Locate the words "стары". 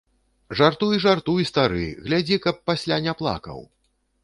1.51-1.85